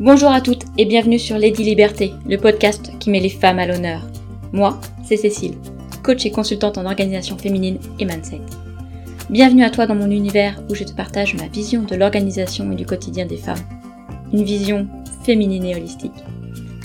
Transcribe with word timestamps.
Bonjour 0.00 0.30
à 0.30 0.40
toutes 0.40 0.64
et 0.78 0.86
bienvenue 0.86 1.18
sur 1.18 1.36
Lady 1.36 1.62
Liberté, 1.62 2.14
le 2.26 2.38
podcast 2.38 2.90
qui 3.00 3.10
met 3.10 3.20
les 3.20 3.28
femmes 3.28 3.58
à 3.58 3.66
l'honneur. 3.66 4.00
Moi, 4.50 4.80
c'est 5.04 5.18
Cécile, 5.18 5.58
coach 6.02 6.24
et 6.24 6.30
consultante 6.30 6.78
en 6.78 6.86
organisation 6.86 7.36
féminine 7.36 7.78
et 7.98 8.06
mindset. 8.06 8.40
Bienvenue 9.28 9.62
à 9.62 9.68
toi 9.68 9.86
dans 9.86 9.94
mon 9.94 10.10
univers 10.10 10.58
où 10.70 10.74
je 10.74 10.84
te 10.84 10.94
partage 10.94 11.34
ma 11.34 11.48
vision 11.48 11.82
de 11.82 11.96
l'organisation 11.96 12.72
et 12.72 12.76
du 12.76 12.86
quotidien 12.86 13.26
des 13.26 13.36
femmes. 13.36 13.60
Une 14.32 14.42
vision 14.42 14.88
féminine 15.22 15.66
et 15.66 15.76
holistique. 15.76 16.24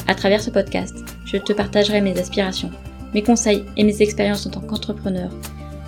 À 0.09 0.13
travers 0.13 0.41
ce 0.41 0.49
podcast, 0.49 0.97
je 1.23 1.37
te 1.37 1.53
partagerai 1.53 2.01
mes 2.01 2.19
aspirations, 2.19 2.71
mes 3.13 3.23
conseils 3.23 3.63
et 3.77 3.85
mes 3.85 4.01
expériences 4.01 4.45
en 4.45 4.49
tant 4.49 4.59
qu'entrepreneur, 4.59 5.31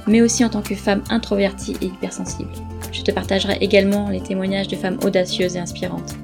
mais 0.08 0.22
aussi 0.22 0.46
en 0.46 0.50
tant 0.50 0.62
que 0.62 0.76
femme 0.76 1.04
introvertie 1.10 1.76
et 1.82 1.88
hypersensible. 1.88 2.54
Je 2.94 3.02
te 3.02 3.12
partagerai 3.12 3.58
également 3.60 4.10
les 4.10 4.22
témoignages 4.22 4.70
de 4.70 4.78
femmes 4.78 5.00
audacieuses 5.04 5.58
et 5.58 5.60
inspirantes. 5.60 6.16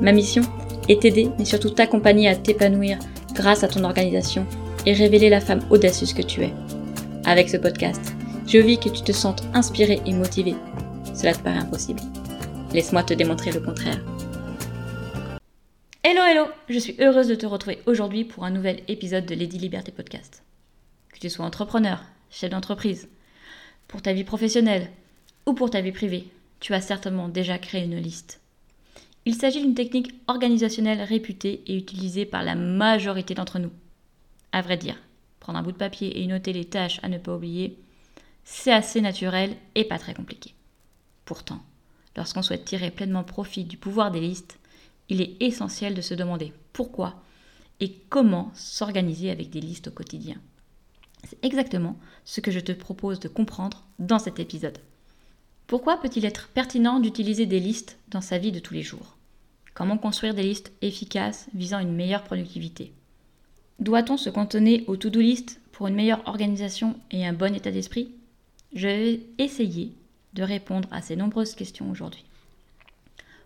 Ma 0.00 0.12
mission 0.12 0.42
est 0.88 1.02
t'aider, 1.02 1.28
mais 1.38 1.44
surtout 1.44 1.68
t'accompagner 1.68 2.26
à 2.26 2.34
t'épanouir 2.34 2.98
grâce 3.34 3.64
à 3.64 3.68
ton 3.68 3.84
organisation 3.84 4.46
et 4.86 4.94
révéler 4.94 5.28
la 5.28 5.42
femme 5.42 5.60
audacieuse 5.68 6.14
que 6.14 6.22
tu 6.22 6.40
es. 6.40 6.54
Avec 7.26 7.50
ce 7.50 7.58
podcast, 7.58 8.14
je 8.46 8.56
vis 8.56 8.78
que 8.78 8.88
tu 8.88 9.02
te 9.02 9.12
sentes 9.12 9.42
inspirée 9.52 10.00
et 10.06 10.14
motivée. 10.14 10.54
Cela 11.14 11.34
te 11.34 11.42
paraît 11.42 11.58
impossible. 11.58 12.00
Laisse-moi 12.72 13.02
te 13.02 13.12
démontrer 13.12 13.52
le 13.52 13.60
contraire. 13.60 14.00
Hello 16.02 16.22
hello, 16.22 16.46
je 16.70 16.78
suis 16.78 16.96
heureuse 16.98 17.28
de 17.28 17.34
te 17.34 17.44
retrouver 17.44 17.80
aujourd'hui 17.84 18.24
pour 18.24 18.44
un 18.44 18.50
nouvel 18.50 18.80
épisode 18.88 19.26
de 19.26 19.34
Lady 19.34 19.58
Liberté 19.58 19.92
Podcast. 19.92 20.42
Que 21.12 21.18
tu 21.18 21.28
sois 21.28 21.44
entrepreneur, 21.44 22.02
chef 22.30 22.48
d'entreprise, 22.48 23.10
pour 23.86 24.00
ta 24.00 24.14
vie 24.14 24.24
professionnelle 24.24 24.88
ou 25.44 25.52
pour 25.52 25.68
ta 25.68 25.82
vie 25.82 25.92
privée, 25.92 26.28
tu 26.58 26.72
as 26.72 26.80
certainement 26.80 27.28
déjà 27.28 27.58
créé 27.58 27.84
une 27.84 27.98
liste. 27.98 28.39
Il 29.26 29.34
s'agit 29.34 29.60
d'une 29.60 29.74
technique 29.74 30.14
organisationnelle 30.28 31.02
réputée 31.02 31.62
et 31.66 31.76
utilisée 31.76 32.24
par 32.24 32.42
la 32.42 32.54
majorité 32.54 33.34
d'entre 33.34 33.58
nous. 33.58 33.70
À 34.52 34.62
vrai 34.62 34.76
dire, 34.76 34.96
prendre 35.40 35.58
un 35.58 35.62
bout 35.62 35.72
de 35.72 35.76
papier 35.76 36.20
et 36.22 36.26
noter 36.26 36.52
les 36.52 36.64
tâches 36.64 37.00
à 37.02 37.08
ne 37.08 37.18
pas 37.18 37.36
oublier, 37.36 37.78
c'est 38.44 38.72
assez 38.72 39.00
naturel 39.00 39.54
et 39.74 39.84
pas 39.84 39.98
très 39.98 40.14
compliqué. 40.14 40.54
Pourtant, 41.24 41.60
lorsqu'on 42.16 42.42
souhaite 42.42 42.64
tirer 42.64 42.90
pleinement 42.90 43.22
profit 43.22 43.64
du 43.64 43.76
pouvoir 43.76 44.10
des 44.10 44.20
listes, 44.20 44.58
il 45.08 45.20
est 45.20 45.36
essentiel 45.40 45.94
de 45.94 46.00
se 46.00 46.14
demander 46.14 46.52
pourquoi 46.72 47.22
et 47.80 47.92
comment 48.08 48.50
s'organiser 48.54 49.30
avec 49.30 49.50
des 49.50 49.60
listes 49.60 49.88
au 49.88 49.92
quotidien. 49.92 50.36
C'est 51.24 51.44
exactement 51.44 51.98
ce 52.24 52.40
que 52.40 52.50
je 52.50 52.60
te 52.60 52.72
propose 52.72 53.20
de 53.20 53.28
comprendre 53.28 53.84
dans 53.98 54.18
cet 54.18 54.38
épisode. 54.38 54.78
Pourquoi 55.70 55.98
peut-il 55.98 56.24
être 56.24 56.48
pertinent 56.48 56.98
d'utiliser 56.98 57.46
des 57.46 57.60
listes 57.60 57.96
dans 58.08 58.20
sa 58.20 58.38
vie 58.38 58.50
de 58.50 58.58
tous 58.58 58.74
les 58.74 58.82
jours? 58.82 59.16
Comment 59.72 59.98
construire 59.98 60.34
des 60.34 60.42
listes 60.42 60.72
efficaces 60.82 61.46
visant 61.54 61.78
une 61.78 61.94
meilleure 61.94 62.24
productivité? 62.24 62.92
Doit-on 63.78 64.16
se 64.16 64.30
cantonner 64.30 64.82
aux 64.88 64.96
to-do 64.96 65.20
list 65.20 65.60
pour 65.70 65.86
une 65.86 65.94
meilleure 65.94 66.26
organisation 66.26 66.98
et 67.12 67.24
un 67.24 67.32
bon 67.32 67.54
état 67.54 67.70
d'esprit? 67.70 68.10
Je 68.74 68.88
vais 68.88 69.20
essayer 69.38 69.92
de 70.32 70.42
répondre 70.42 70.88
à 70.90 71.02
ces 71.02 71.14
nombreuses 71.14 71.54
questions 71.54 71.88
aujourd'hui. 71.88 72.24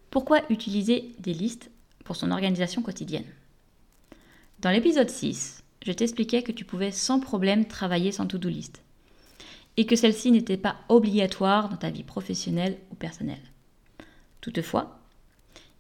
Pourquoi 0.08 0.50
utiliser 0.50 1.12
des 1.19 1.34
listes 1.34 1.70
pour 2.06 2.17
son 2.17 2.30
organisation 2.30 2.80
quotidienne? 2.80 3.27
Dans 4.61 4.70
l'épisode 4.70 5.11
6, 5.11 5.62
je 5.84 5.92
t'expliquais 5.92 6.42
que 6.42 6.52
tu 6.52 6.64
pouvais 6.64 6.91
sans 6.91 7.20
problème 7.20 7.67
travailler 7.67 8.12
sans 8.12 8.27
to-do 8.27 8.48
list 8.48 8.80
et 9.77 9.86
que 9.86 9.97
celle-ci 9.97 10.30
n'était 10.30 10.56
pas 10.56 10.77
obligatoire 10.89 11.69
dans 11.69 11.77
ta 11.77 11.91
vie 11.91 12.05
professionnelle 12.05 12.78
ou 12.91 12.94
personnelle. 12.94 13.42
Toutefois, 14.41 15.00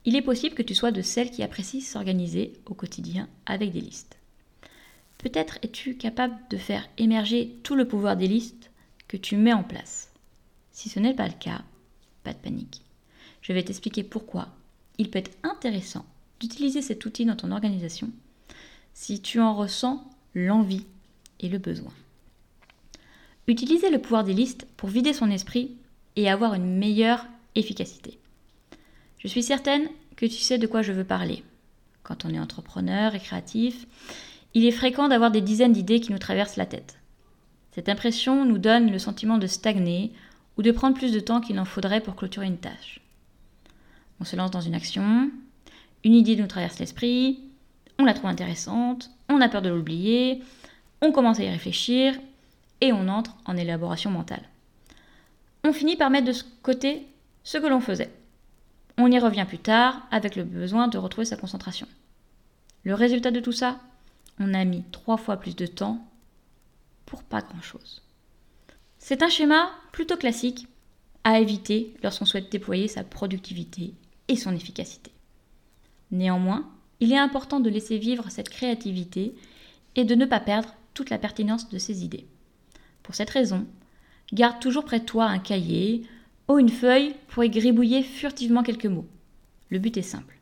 il 0.04 0.16
est 0.16 0.22
possible 0.22 0.54
que 0.54 0.62
tu 0.62 0.74
sois 0.74 0.90
de 0.90 1.02
celles 1.02 1.30
qui 1.30 1.42
apprécient 1.42 1.80
s'organiser 1.80 2.54
au 2.66 2.74
quotidien 2.74 3.28
avec 3.46 3.72
des 3.72 3.80
listes. 3.80 4.18
Peut-être 5.18 5.58
es-tu 5.62 5.96
capable 5.96 6.36
de 6.50 6.56
faire 6.56 6.86
émerger 6.98 7.56
tout 7.62 7.74
le 7.74 7.88
pouvoir 7.88 8.16
des 8.16 8.28
listes 8.28 8.70
que 9.08 9.16
tu 9.16 9.36
mets 9.36 9.52
en 9.52 9.62
place. 9.62 10.10
Si 10.72 10.88
ce 10.88 11.00
n'est 11.00 11.14
pas 11.14 11.28
le 11.28 11.34
cas, 11.34 11.62
pas 12.24 12.32
de 12.32 12.38
panique. 12.38 12.82
Je 13.40 13.52
vais 13.52 13.62
t'expliquer 13.62 14.02
pourquoi 14.02 14.48
il 14.98 15.10
peut 15.10 15.18
être 15.18 15.36
intéressant 15.42 16.04
d'utiliser 16.40 16.82
cet 16.82 17.04
outil 17.06 17.24
dans 17.24 17.36
ton 17.36 17.52
organisation 17.52 18.10
si 18.92 19.20
tu 19.20 19.40
en 19.40 19.54
ressens 19.54 20.04
l'envie 20.34 20.86
et 21.40 21.48
le 21.48 21.58
besoin. 21.58 21.92
Utiliser 23.46 23.90
le 23.90 23.98
pouvoir 23.98 24.24
des 24.24 24.32
listes 24.32 24.66
pour 24.76 24.88
vider 24.88 25.12
son 25.12 25.30
esprit 25.30 25.76
et 26.16 26.30
avoir 26.30 26.54
une 26.54 26.78
meilleure 26.78 27.26
efficacité. 27.54 28.18
Je 29.18 29.28
suis 29.28 29.42
certaine 29.42 29.88
que 30.16 30.26
tu 30.26 30.38
sais 30.38 30.58
de 30.58 30.66
quoi 30.66 30.82
je 30.82 30.92
veux 30.92 31.04
parler. 31.04 31.42
Quand 32.02 32.24
on 32.24 32.30
est 32.30 32.38
entrepreneur 32.38 33.14
et 33.14 33.20
créatif, 33.20 33.86
il 34.54 34.64
est 34.64 34.70
fréquent 34.70 35.08
d'avoir 35.08 35.30
des 35.30 35.40
dizaines 35.40 35.72
d'idées 35.72 36.00
qui 36.00 36.12
nous 36.12 36.18
traversent 36.18 36.56
la 36.56 36.66
tête. 36.66 36.98
Cette 37.72 37.88
impression 37.88 38.44
nous 38.44 38.58
donne 38.58 38.90
le 38.90 38.98
sentiment 38.98 39.38
de 39.38 39.46
stagner 39.46 40.12
ou 40.56 40.62
de 40.62 40.70
prendre 40.70 40.96
plus 40.96 41.12
de 41.12 41.20
temps 41.20 41.40
qu'il 41.40 41.58
en 41.58 41.64
faudrait 41.64 42.00
pour 42.00 42.14
clôturer 42.14 42.46
une 42.46 42.58
tâche. 42.58 43.00
On 44.20 44.24
se 44.24 44.36
lance 44.36 44.52
dans 44.52 44.60
une 44.60 44.76
action, 44.76 45.30
une 46.04 46.14
idée 46.14 46.36
nous 46.36 46.46
traverse 46.46 46.78
l'esprit, 46.78 47.40
on 47.98 48.04
la 48.04 48.14
trouve 48.14 48.30
intéressante, 48.30 49.10
on 49.28 49.40
a 49.40 49.48
peur 49.48 49.62
de 49.62 49.70
l'oublier, 49.70 50.42
on 51.02 51.12
commence 51.12 51.40
à 51.40 51.44
y 51.44 51.50
réfléchir 51.50 52.14
et 52.80 52.92
on 52.92 53.08
entre 53.08 53.36
en 53.46 53.56
élaboration 53.56 54.10
mentale. 54.10 54.48
On 55.64 55.72
finit 55.72 55.96
par 55.96 56.10
mettre 56.10 56.26
de 56.26 56.38
côté 56.62 57.06
ce 57.42 57.58
que 57.58 57.66
l'on 57.66 57.80
faisait. 57.80 58.12
On 58.98 59.10
y 59.10 59.18
revient 59.18 59.46
plus 59.46 59.58
tard 59.58 60.06
avec 60.10 60.36
le 60.36 60.44
besoin 60.44 60.88
de 60.88 60.98
retrouver 60.98 61.24
sa 61.24 61.36
concentration. 61.36 61.88
Le 62.84 62.94
résultat 62.94 63.30
de 63.30 63.40
tout 63.40 63.52
ça, 63.52 63.80
on 64.38 64.54
a 64.54 64.64
mis 64.64 64.84
trois 64.92 65.16
fois 65.16 65.36
plus 65.36 65.56
de 65.56 65.66
temps 65.66 66.06
pour 67.06 67.22
pas 67.22 67.40
grand-chose. 67.40 68.02
C'est 68.98 69.22
un 69.22 69.28
schéma 69.28 69.70
plutôt 69.92 70.16
classique 70.16 70.66
à 71.24 71.40
éviter 71.40 71.94
lorsqu'on 72.02 72.24
souhaite 72.24 72.52
déployer 72.52 72.88
sa 72.88 73.04
productivité 73.04 73.94
et 74.28 74.36
son 74.36 74.54
efficacité. 74.54 75.10
Néanmoins, 76.10 76.70
il 77.00 77.12
est 77.12 77.18
important 77.18 77.60
de 77.60 77.70
laisser 77.70 77.98
vivre 77.98 78.30
cette 78.30 78.48
créativité 78.48 79.34
et 79.96 80.04
de 80.04 80.14
ne 80.14 80.26
pas 80.26 80.40
perdre 80.40 80.74
toute 80.92 81.10
la 81.10 81.18
pertinence 81.18 81.68
de 81.68 81.78
ses 81.78 82.04
idées. 82.04 82.26
Pour 83.04 83.14
cette 83.14 83.30
raison, 83.30 83.66
garde 84.32 84.58
toujours 84.60 84.84
près 84.84 84.98
de 84.98 85.04
toi 85.04 85.26
un 85.26 85.38
cahier 85.38 86.02
ou 86.48 86.58
une 86.58 86.70
feuille 86.70 87.14
pour 87.28 87.44
y 87.44 87.50
gribouiller 87.50 88.02
furtivement 88.02 88.64
quelques 88.64 88.86
mots. 88.86 89.06
Le 89.68 89.78
but 89.78 89.96
est 89.96 90.02
simple. 90.02 90.38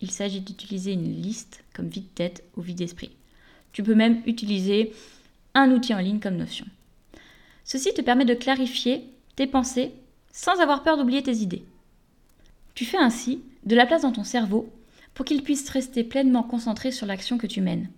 Il 0.00 0.10
s'agit 0.10 0.40
d'utiliser 0.40 0.92
une 0.92 1.22
liste 1.22 1.62
comme 1.72 1.88
vide-tête 1.88 2.44
ou 2.56 2.62
vide-esprit. 2.62 3.12
Tu 3.72 3.82
peux 3.82 3.94
même 3.94 4.22
utiliser 4.26 4.92
un 5.54 5.70
outil 5.70 5.94
en 5.94 5.98
ligne 5.98 6.20
comme 6.20 6.36
Notion. 6.36 6.66
Ceci 7.64 7.94
te 7.94 8.02
permet 8.02 8.24
de 8.24 8.34
clarifier 8.34 9.04
tes 9.36 9.46
pensées 9.46 9.92
sans 10.32 10.60
avoir 10.60 10.82
peur 10.82 10.96
d'oublier 10.96 11.22
tes 11.22 11.36
idées. 11.36 11.64
Tu 12.74 12.84
fais 12.84 12.98
ainsi 12.98 13.42
de 13.64 13.76
la 13.76 13.86
place 13.86 14.02
dans 14.02 14.12
ton 14.12 14.24
cerveau 14.24 14.72
pour 15.14 15.24
qu'il 15.24 15.44
puisse 15.44 15.68
rester 15.68 16.02
pleinement 16.02 16.42
concentré 16.42 16.90
sur 16.90 17.06
l'action 17.06 17.38
que 17.38 17.46
tu 17.46 17.60
mènes. 17.60 17.88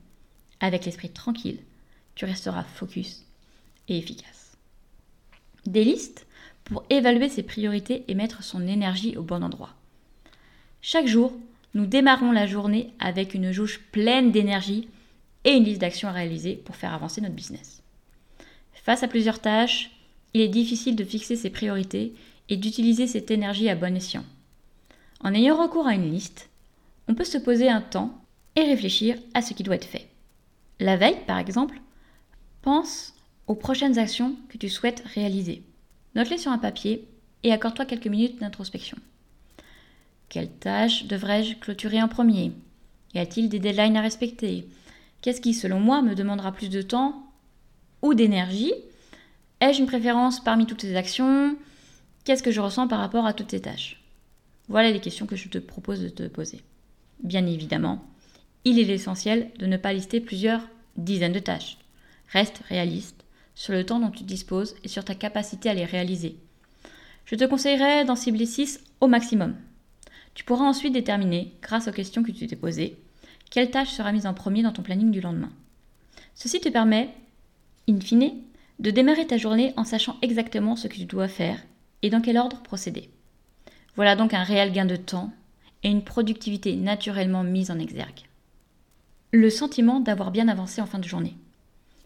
Avec 0.60 0.84
l'esprit 0.84 1.10
tranquille, 1.10 1.60
tu 2.14 2.26
resteras 2.26 2.64
focus 2.64 3.24
efficace. 3.88 4.56
Des 5.66 5.84
listes 5.84 6.26
pour 6.64 6.84
évaluer 6.90 7.28
ses 7.28 7.42
priorités 7.42 8.04
et 8.08 8.14
mettre 8.14 8.42
son 8.42 8.66
énergie 8.66 9.16
au 9.16 9.22
bon 9.22 9.42
endroit. 9.42 9.74
Chaque 10.80 11.06
jour, 11.06 11.32
nous 11.74 11.86
démarrons 11.86 12.32
la 12.32 12.46
journée 12.46 12.92
avec 12.98 13.34
une 13.34 13.52
jauge 13.52 13.80
pleine 13.92 14.30
d'énergie 14.30 14.88
et 15.44 15.52
une 15.52 15.64
liste 15.64 15.80
d'actions 15.80 16.08
à 16.08 16.12
réaliser 16.12 16.54
pour 16.54 16.76
faire 16.76 16.92
avancer 16.92 17.20
notre 17.20 17.34
business. 17.34 17.82
Face 18.84 19.02
à 19.02 19.08
plusieurs 19.08 19.38
tâches, 19.38 19.90
il 20.34 20.40
est 20.40 20.48
difficile 20.48 20.96
de 20.96 21.04
fixer 21.04 21.36
ses 21.36 21.50
priorités 21.50 22.14
et 22.48 22.56
d'utiliser 22.56 23.06
cette 23.06 23.30
énergie 23.30 23.68
à 23.68 23.74
bon 23.74 23.94
escient. 23.96 24.24
En 25.20 25.34
ayant 25.34 25.56
recours 25.56 25.86
à 25.86 25.94
une 25.94 26.10
liste, 26.10 26.50
on 27.08 27.14
peut 27.14 27.24
se 27.24 27.38
poser 27.38 27.68
un 27.68 27.80
temps 27.80 28.20
et 28.56 28.62
réfléchir 28.62 29.16
à 29.34 29.42
ce 29.42 29.54
qui 29.54 29.62
doit 29.62 29.76
être 29.76 29.86
fait. 29.86 30.08
La 30.80 30.96
veille, 30.96 31.20
par 31.26 31.38
exemple, 31.38 31.80
pense 32.62 33.11
aux 33.46 33.54
prochaines 33.54 33.98
actions 33.98 34.36
que 34.48 34.58
tu 34.58 34.68
souhaites 34.68 35.02
réaliser. 35.14 35.62
Note-les 36.14 36.38
sur 36.38 36.52
un 36.52 36.58
papier 36.58 37.06
et 37.42 37.52
accorde-toi 37.52 37.86
quelques 37.86 38.06
minutes 38.06 38.40
d'introspection. 38.40 38.98
Quelles 40.28 40.50
tâches 40.50 41.06
devrais-je 41.06 41.56
clôturer 41.56 42.02
en 42.02 42.08
premier? 42.08 42.52
Y 43.14 43.18
a-t-il 43.18 43.48
des 43.48 43.58
deadlines 43.58 43.96
à 43.96 44.00
respecter? 44.00 44.66
Qu'est-ce 45.20 45.40
qui, 45.40 45.54
selon 45.54 45.80
moi, 45.80 46.02
me 46.02 46.14
demandera 46.14 46.52
plus 46.52 46.70
de 46.70 46.82
temps 46.82 47.30
ou 48.00 48.14
d'énergie? 48.14 48.72
Ai-je 49.60 49.80
une 49.80 49.86
préférence 49.86 50.42
parmi 50.42 50.66
toutes 50.66 50.80
ces 50.80 50.96
actions? 50.96 51.56
Qu'est-ce 52.24 52.42
que 52.42 52.50
je 52.50 52.60
ressens 52.60 52.88
par 52.88 52.98
rapport 52.98 53.26
à 53.26 53.32
toutes 53.32 53.50
ces 53.50 53.60
tâches? 53.60 54.02
Voilà 54.68 54.90
les 54.90 55.00
questions 55.00 55.26
que 55.26 55.36
je 55.36 55.48
te 55.48 55.58
propose 55.58 56.00
de 56.00 56.08
te 56.08 56.22
poser. 56.28 56.62
Bien 57.22 57.46
évidemment, 57.46 58.04
il 58.64 58.78
est 58.78 58.88
essentiel 58.88 59.50
de 59.58 59.66
ne 59.66 59.76
pas 59.76 59.92
lister 59.92 60.20
plusieurs 60.20 60.62
dizaines 60.96 61.32
de 61.32 61.38
tâches. 61.38 61.78
Reste 62.28 62.62
réaliste 62.68 63.24
sur 63.54 63.72
le 63.72 63.84
temps 63.84 64.00
dont 64.00 64.10
tu 64.10 64.24
disposes 64.24 64.74
et 64.84 64.88
sur 64.88 65.04
ta 65.04 65.14
capacité 65.14 65.68
à 65.68 65.74
les 65.74 65.84
réaliser. 65.84 66.36
Je 67.24 67.36
te 67.36 67.44
conseillerais 67.44 68.04
d'en 68.04 68.16
cibler 68.16 68.46
6 68.46 68.80
au 69.00 69.06
maximum. 69.06 69.54
Tu 70.34 70.44
pourras 70.44 70.64
ensuite 70.64 70.92
déterminer, 70.92 71.52
grâce 71.62 71.88
aux 71.88 71.92
questions 71.92 72.22
que 72.22 72.32
tu 72.32 72.46
t'es 72.46 72.56
posées, 72.56 72.96
quelle 73.50 73.70
tâche 73.70 73.90
sera 73.90 74.12
mise 74.12 74.26
en 74.26 74.34
premier 74.34 74.62
dans 74.62 74.72
ton 74.72 74.82
planning 74.82 75.10
du 75.10 75.20
lendemain. 75.20 75.52
Ceci 76.34 76.60
te 76.60 76.70
permet, 76.70 77.14
in 77.88 78.00
fine, 78.00 78.32
de 78.78 78.90
démarrer 78.90 79.26
ta 79.26 79.36
journée 79.36 79.74
en 79.76 79.84
sachant 79.84 80.16
exactement 80.22 80.74
ce 80.76 80.88
que 80.88 80.96
tu 80.96 81.04
dois 81.04 81.28
faire 81.28 81.62
et 82.02 82.10
dans 82.10 82.20
quel 82.20 82.38
ordre 82.38 82.62
procéder. 82.62 83.10
Voilà 83.94 84.16
donc 84.16 84.32
un 84.32 84.42
réel 84.42 84.72
gain 84.72 84.86
de 84.86 84.96
temps 84.96 85.32
et 85.82 85.90
une 85.90 86.02
productivité 86.02 86.76
naturellement 86.76 87.44
mise 87.44 87.70
en 87.70 87.78
exergue. 87.78 88.22
Le 89.32 89.50
sentiment 89.50 90.00
d'avoir 90.00 90.30
bien 90.30 90.48
avancé 90.48 90.80
en 90.80 90.86
fin 90.86 90.98
de 90.98 91.04
journée. 91.04 91.34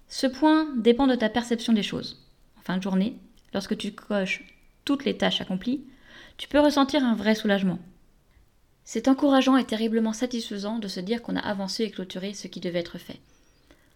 Ce 0.09 0.27
point 0.27 0.69
dépend 0.77 1.07
de 1.07 1.15
ta 1.15 1.29
perception 1.29 1.73
des 1.73 1.83
choses. 1.83 2.23
En 2.59 2.63
fin 2.63 2.77
de 2.77 2.83
journée, 2.83 3.17
lorsque 3.53 3.77
tu 3.77 3.93
coches 3.93 4.45
toutes 4.85 5.05
les 5.05 5.17
tâches 5.17 5.41
accomplies, 5.41 5.85
tu 6.37 6.49
peux 6.49 6.61
ressentir 6.61 7.05
un 7.05 7.15
vrai 7.15 7.35
soulagement. 7.35 7.79
C'est 8.85 9.09
encourageant 9.09 9.57
et 9.57 9.65
terriblement 9.65 10.13
satisfaisant 10.13 10.79
de 10.79 10.87
se 10.87 11.01
dire 11.01 11.23
qu'on 11.23 11.37
a 11.37 11.41
avancé 11.41 11.85
et 11.85 11.91
clôturé 11.91 12.35
ce 12.35 12.47
qui 12.47 12.61
devait 12.61 12.79
être 12.79 12.99
fait. 12.99 13.21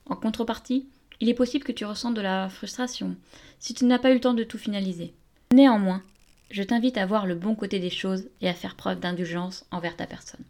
En 0.06 0.16
contrepartie, 0.16 0.88
il 1.20 1.28
est 1.28 1.34
possible 1.34 1.64
que 1.64 1.72
tu 1.72 1.84
ressentes 1.84 2.14
de 2.14 2.20
la 2.20 2.48
frustration 2.48 3.14
si 3.60 3.74
tu 3.74 3.84
n'as 3.84 3.98
pas 3.98 4.10
eu 4.10 4.14
le 4.14 4.20
temps 4.20 4.34
de 4.34 4.42
tout 4.42 4.58
finaliser. 4.58 5.14
Néanmoins, 5.52 6.02
je 6.50 6.64
t'invite 6.64 6.98
à 6.98 7.06
voir 7.06 7.26
le 7.26 7.36
bon 7.36 7.54
côté 7.54 7.78
des 7.78 7.90
choses 7.90 8.24
et 8.40 8.48
à 8.48 8.54
faire 8.54 8.74
preuve 8.74 8.98
d'indulgence 8.98 9.64
envers 9.70 9.96
ta 9.96 10.06
personne. 10.06 10.44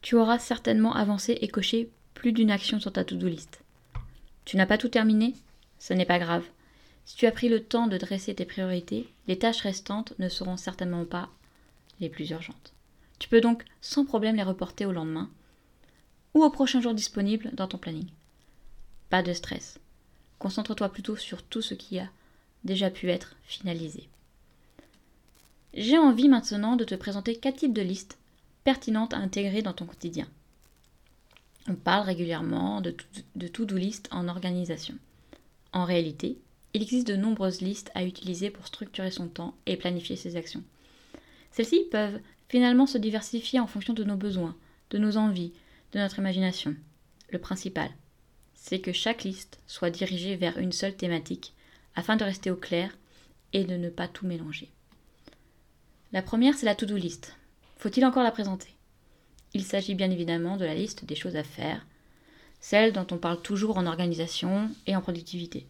Tu 0.00 0.14
auras 0.14 0.38
certainement 0.38 0.94
avancé 0.94 1.36
et 1.42 1.48
coché 1.48 1.90
plus 2.14 2.32
d'une 2.32 2.50
action 2.50 2.80
sur 2.80 2.92
ta 2.92 3.04
to-do 3.04 3.28
list. 3.28 3.60
Tu 4.48 4.56
n'as 4.56 4.64
pas 4.64 4.78
tout 4.78 4.88
terminé? 4.88 5.34
Ce 5.78 5.92
n'est 5.92 6.06
pas 6.06 6.18
grave. 6.18 6.46
Si 7.04 7.16
tu 7.16 7.26
as 7.26 7.32
pris 7.32 7.50
le 7.50 7.62
temps 7.62 7.86
de 7.86 7.98
dresser 7.98 8.34
tes 8.34 8.46
priorités, 8.46 9.06
les 9.26 9.38
tâches 9.38 9.60
restantes 9.60 10.14
ne 10.18 10.30
seront 10.30 10.56
certainement 10.56 11.04
pas 11.04 11.28
les 12.00 12.08
plus 12.08 12.30
urgentes. 12.30 12.72
Tu 13.18 13.28
peux 13.28 13.42
donc 13.42 13.62
sans 13.82 14.06
problème 14.06 14.36
les 14.36 14.42
reporter 14.42 14.86
au 14.86 14.92
lendemain 14.92 15.28
ou 16.32 16.42
au 16.42 16.48
prochain 16.48 16.80
jour 16.80 16.94
disponible 16.94 17.50
dans 17.52 17.68
ton 17.68 17.76
planning. 17.76 18.08
Pas 19.10 19.22
de 19.22 19.34
stress. 19.34 19.80
Concentre-toi 20.38 20.88
plutôt 20.88 21.16
sur 21.16 21.42
tout 21.42 21.60
ce 21.60 21.74
qui 21.74 21.98
a 21.98 22.08
déjà 22.64 22.88
pu 22.88 23.10
être 23.10 23.36
finalisé. 23.44 24.08
J'ai 25.74 25.98
envie 25.98 26.30
maintenant 26.30 26.76
de 26.76 26.84
te 26.84 26.94
présenter 26.94 27.36
quatre 27.36 27.58
types 27.58 27.74
de 27.74 27.82
listes 27.82 28.16
pertinentes 28.64 29.12
à 29.12 29.18
intégrer 29.18 29.60
dans 29.60 29.74
ton 29.74 29.84
quotidien. 29.84 30.26
On 31.68 31.74
parle 31.74 32.06
régulièrement 32.06 32.80
de 32.80 33.46
to-do 33.46 33.76
list 33.76 34.08
en 34.10 34.26
organisation. 34.28 34.94
En 35.72 35.84
réalité, 35.84 36.38
il 36.72 36.82
existe 36.82 37.06
de 37.06 37.16
nombreuses 37.16 37.60
listes 37.60 37.90
à 37.94 38.04
utiliser 38.04 38.50
pour 38.50 38.66
structurer 38.66 39.10
son 39.10 39.28
temps 39.28 39.54
et 39.66 39.76
planifier 39.76 40.16
ses 40.16 40.36
actions. 40.36 40.62
Celles-ci 41.50 41.84
peuvent 41.90 42.20
finalement 42.48 42.86
se 42.86 42.96
diversifier 42.96 43.60
en 43.60 43.66
fonction 43.66 43.92
de 43.92 44.04
nos 44.04 44.16
besoins, 44.16 44.56
de 44.90 44.98
nos 44.98 45.18
envies, 45.18 45.52
de 45.92 45.98
notre 45.98 46.18
imagination. 46.18 46.74
Le 47.30 47.38
principal, 47.38 47.90
c'est 48.54 48.80
que 48.80 48.92
chaque 48.92 49.24
liste 49.24 49.60
soit 49.66 49.90
dirigée 49.90 50.36
vers 50.36 50.58
une 50.58 50.72
seule 50.72 50.96
thématique, 50.96 51.52
afin 51.94 52.16
de 52.16 52.24
rester 52.24 52.50
au 52.50 52.56
clair 52.56 52.96
et 53.52 53.64
de 53.64 53.76
ne 53.76 53.90
pas 53.90 54.08
tout 54.08 54.26
mélanger. 54.26 54.70
La 56.12 56.22
première, 56.22 56.54
c'est 56.54 56.66
la 56.66 56.74
to-do 56.74 56.96
list. 56.96 57.36
Faut-il 57.76 58.06
encore 58.06 58.22
la 58.22 58.30
présenter? 58.30 58.77
Il 59.54 59.64
s'agit 59.64 59.94
bien 59.94 60.10
évidemment 60.10 60.56
de 60.56 60.64
la 60.64 60.74
liste 60.74 61.04
des 61.04 61.14
choses 61.14 61.36
à 61.36 61.44
faire, 61.44 61.86
celle 62.60 62.92
dont 62.92 63.06
on 63.10 63.18
parle 63.18 63.40
toujours 63.40 63.78
en 63.78 63.86
organisation 63.86 64.70
et 64.86 64.96
en 64.96 65.00
productivité. 65.00 65.66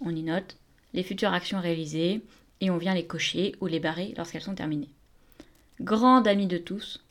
On 0.00 0.14
y 0.14 0.22
note 0.22 0.56
les 0.94 1.02
futures 1.02 1.32
actions 1.32 1.60
réalisées 1.60 2.22
et 2.60 2.70
on 2.70 2.78
vient 2.78 2.94
les 2.94 3.06
cocher 3.06 3.54
ou 3.60 3.66
les 3.66 3.80
barrer 3.80 4.14
lorsqu'elles 4.16 4.42
sont 4.42 4.54
terminées. 4.54 4.90
Grande 5.80 6.26
amie 6.26 6.46
de 6.46 6.58
tous, 6.58 7.02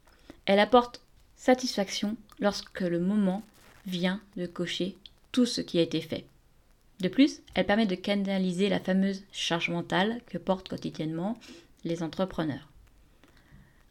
elle 0.46 0.60
apporte 0.60 1.02
satisfaction 1.36 2.18
lorsque 2.40 2.82
le 2.82 3.00
moment 3.00 3.44
vient 3.86 4.20
de 4.36 4.46
cocher 4.46 4.98
tout 5.32 5.46
ce 5.46 5.62
qui 5.62 5.80
a 5.80 5.84
été 5.84 6.02
fait. 6.02 6.26
De 7.00 7.08
plus, 7.10 7.42
elle 7.54 7.66
permet 7.66 7.86
de 7.86 7.96
canaliser 7.96 8.70
la 8.70 8.80
fameuse 8.80 9.24
charge 9.32 9.70
mentale 9.70 10.20
que 10.26 10.38
portent 10.38 10.68
quotidiennement 10.68 11.38
les 11.84 12.02
entrepreneurs. 12.02 12.68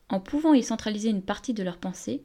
En 0.09 0.21
pouvant 0.21 0.55
y 0.55 0.63
centraliser 0.63 1.09
une 1.11 1.23
partie 1.23 1.55
de 1.55 1.63
leurs 1.63 1.79
pensées, 1.79 2.23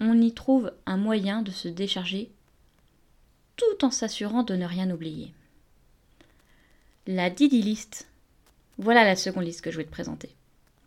on 0.00 0.20
y 0.20 0.32
trouve 0.32 0.72
un 0.86 0.96
moyen 0.96 1.42
de 1.42 1.50
se 1.50 1.68
décharger 1.68 2.30
tout 3.56 3.84
en 3.84 3.90
s'assurant 3.90 4.42
de 4.42 4.56
ne 4.56 4.66
rien 4.66 4.90
oublier. 4.90 5.32
La 7.06 7.30
Didi 7.30 7.62
List. 7.62 8.08
Voilà 8.78 9.04
la 9.04 9.16
seconde 9.16 9.44
liste 9.44 9.60
que 9.60 9.70
je 9.70 9.76
vais 9.76 9.84
te 9.84 9.90
présenter. 9.90 10.34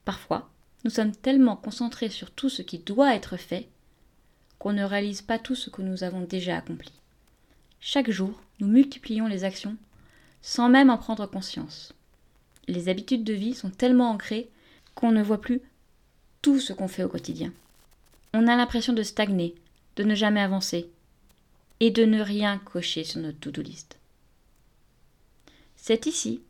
Parfois, 0.04 0.50
nous 0.84 0.92
sommes 0.92 1.16
tellement 1.16 1.56
concentrés 1.56 2.10
sur 2.10 2.32
tout 2.32 2.50
ce 2.50 2.62
qui 2.62 2.80
doit 2.80 3.16
être 3.16 3.38
fait 3.38 3.70
qu'on 4.60 4.74
ne 4.74 4.84
réalise 4.84 5.22
pas 5.22 5.40
tout 5.40 5.56
ce 5.56 5.70
que 5.70 5.82
nous 5.82 6.04
avons 6.04 6.22
déjà 6.22 6.58
accompli. 6.58 6.92
Chaque 7.80 8.10
jour, 8.10 8.42
nous 8.60 8.68
multiplions 8.68 9.28
les 9.28 9.44
actions 9.44 9.78
sans 10.42 10.70
même 10.70 10.90
en 10.90 10.98
prendre 10.98 11.26
conscience 11.26 11.94
les 12.68 12.90
habitudes 12.90 13.24
de 13.24 13.34
vie 13.34 13.54
sont 13.54 13.70
tellement 13.70 14.10
ancrées 14.10 14.50
qu'on 14.94 15.12
ne 15.12 15.24
voit 15.24 15.42
plus 15.42 15.62
ce 16.60 16.74
qu'on 16.74 16.88
fait 16.88 17.04
au 17.04 17.10
quotidien. 17.10 17.52
On 18.34 18.48
a 18.48 18.56
l'impression 18.56 18.94
de 18.94 19.04
stagner, 19.04 19.56
de 19.96 20.04
ne 20.04 20.16
jamais 20.16 20.42
avancer 20.42 20.90
et 21.80 21.92
de 21.92 22.06
ne 22.06 22.22
rien 22.22 22.58
cocher 22.60 23.04
sur 23.04 23.22
notre 23.22 23.40
to-do 23.40 23.62
list. 23.62 23.98
C'est 25.76 26.06
ici 26.06 26.42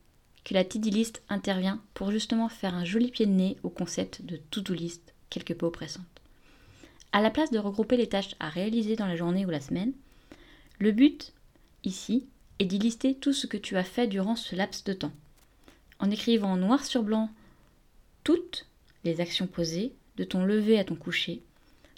que 0.44 0.54
la 0.54 0.64
to-do 0.64 0.90
list 0.90 1.22
intervient 1.30 1.82
pour 1.94 2.12
justement 2.12 2.50
faire 2.50 2.76
un 2.76 2.86
joli 2.86 3.12
pied 3.12 3.26
de 3.26 3.32
nez 3.32 3.58
au 3.64 3.70
concept 3.70 4.22
de 4.24 4.38
to-do 4.52 4.74
list 4.74 5.14
quelque 5.30 5.54
peu 5.54 5.66
oppressante. 5.66 6.06
À 7.12 7.22
la 7.22 7.32
place 7.32 7.52
de 7.52 7.60
regrouper 7.60 7.98
les 7.98 8.10
tâches 8.10 8.36
à 8.40 8.50
réaliser 8.50 8.96
dans 8.96 9.08
la 9.08 9.16
journée 9.16 9.46
ou 9.46 9.50
la 9.50 9.62
semaine, 9.62 9.94
le 10.80 10.92
but, 10.92 11.34
ici, 11.84 12.28
est 12.60 12.66
d'y 12.66 12.78
lister 12.78 13.16
tout 13.16 13.34
ce 13.34 13.48
que 13.48 13.58
tu 13.58 13.78
as 13.78 13.84
fait 13.84 14.08
durant 14.08 14.36
ce 14.36 14.56
laps 14.56 14.84
de 14.84 14.94
temps 14.94 15.14
en 16.00 16.12
écrivant 16.12 16.58
noir 16.58 16.84
sur 16.84 17.04
blanc 17.04 17.30
toutes 18.24 18.66
les 19.06 19.22
actions 19.22 19.48
posées, 19.48 19.94
de 20.18 20.24
ton 20.24 20.44
lever 20.44 20.78
à 20.78 20.84
ton 20.84 20.96
coucher, 20.96 21.42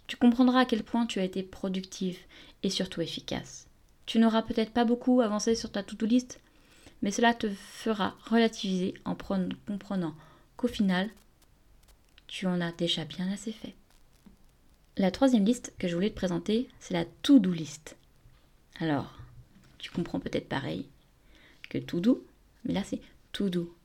tu 0.06 0.18
comprendras 0.18 0.62
à 0.62 0.66
quel 0.66 0.84
point 0.84 1.06
tu 1.06 1.20
as 1.20 1.24
été 1.24 1.42
productif 1.42 2.28
et 2.64 2.70
surtout 2.70 3.02
efficace. 3.02 3.68
Tu 4.06 4.20
n'auras 4.20 4.42
peut-être 4.42 4.72
pas 4.72 4.86
beaucoup 4.86 5.22
avancé 5.22 5.56
sur 5.56 5.72
ta 5.72 5.84
to-do 5.84 6.06
list, 6.06 6.40
mais 7.02 7.12
cela 7.12 7.34
te 7.34 7.50
fera 7.50 8.16
relativiser 8.26 8.94
en 9.06 9.16
comprenant 9.16 10.16
qu'au 10.56 10.68
final, 10.68 11.10
tu 12.28 12.46
en 12.46 12.62
as 12.62 12.72
déjà 12.72 13.06
bien 13.06 13.32
assez 13.32 13.52
fait. 13.52 13.74
La 14.96 15.12
troisième 15.12 15.46
liste 15.46 15.74
que 15.78 15.88
je 15.88 15.96
voulais 15.96 16.10
te 16.10 16.16
présenter, 16.16 16.68
c'est 16.80 16.94
la 16.94 17.06
to-do 17.06 17.52
list. 17.52 17.98
Alors, 18.80 19.18
tu 19.78 19.92
comprends 19.92 20.20
peut-être 20.20 20.50
pareil 20.50 20.88
que 21.70 21.78
to 21.78 22.00
do, 22.00 22.26
mais 22.64 22.74
là 22.74 22.84
c'est 22.84 23.02
to 23.32 23.50
do. 23.50 23.76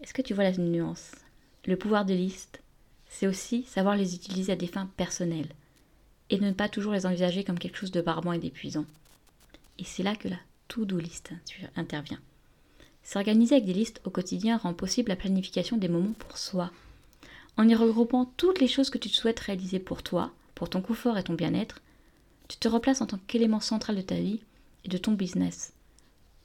Est-ce 0.00 0.12
que 0.12 0.22
tu 0.22 0.34
vois 0.34 0.44
la 0.44 0.56
nuance? 0.56 1.12
Le 1.68 1.76
pouvoir 1.76 2.06
de 2.06 2.14
liste, 2.14 2.62
c'est 3.10 3.26
aussi 3.26 3.64
savoir 3.64 3.94
les 3.94 4.14
utiliser 4.14 4.52
à 4.52 4.56
des 4.56 4.66
fins 4.66 4.88
personnelles 4.96 5.50
et 6.30 6.40
ne 6.40 6.52
pas 6.52 6.70
toujours 6.70 6.94
les 6.94 7.04
envisager 7.04 7.44
comme 7.44 7.58
quelque 7.58 7.76
chose 7.76 7.90
de 7.90 8.00
barbant 8.00 8.32
et 8.32 8.38
d'épuisant. 8.38 8.86
Et 9.78 9.84
c'est 9.84 10.02
là 10.02 10.16
que 10.16 10.28
la 10.28 10.38
to-do 10.68 10.98
list 10.98 11.32
intervient. 11.76 12.20
S'organiser 13.02 13.56
avec 13.56 13.66
des 13.66 13.74
listes 13.74 14.00
au 14.04 14.10
quotidien 14.10 14.56
rend 14.56 14.72
possible 14.72 15.10
la 15.10 15.16
planification 15.16 15.76
des 15.76 15.90
moments 15.90 16.14
pour 16.18 16.38
soi. 16.38 16.70
En 17.58 17.68
y 17.68 17.74
regroupant 17.74 18.24
toutes 18.38 18.60
les 18.60 18.66
choses 18.66 18.88
que 18.88 18.96
tu 18.96 19.10
souhaites 19.10 19.40
réaliser 19.40 19.78
pour 19.78 20.02
toi, 20.02 20.32
pour 20.54 20.70
ton 20.70 20.80
confort 20.80 21.18
et 21.18 21.22
ton 21.22 21.34
bien-être, 21.34 21.82
tu 22.48 22.56
te 22.56 22.68
replaces 22.68 23.02
en 23.02 23.06
tant 23.06 23.18
qu'élément 23.26 23.60
central 23.60 23.96
de 23.96 24.00
ta 24.00 24.14
vie 24.14 24.40
et 24.86 24.88
de 24.88 24.96
ton 24.96 25.12
business. 25.12 25.74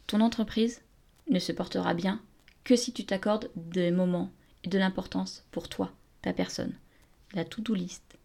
Ton 0.06 0.20
entreprise 0.20 0.82
ne 1.30 1.40
se 1.40 1.54
portera 1.54 1.94
bien 1.94 2.20
que 2.66 2.76
si 2.76 2.92
tu 2.92 3.06
t'accordes 3.06 3.50
des 3.56 3.90
moments 3.90 4.30
de 4.70 4.78
l'importance 4.78 5.44
pour 5.52 5.70
toi, 5.70 5.92
ta 6.22 6.34
personne. 6.34 6.74
La 7.34 7.46
to-do 7.46 7.74
list. 7.74 8.18